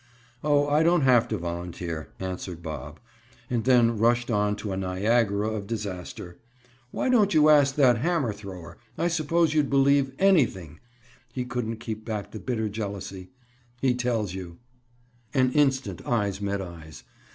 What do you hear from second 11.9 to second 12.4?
back the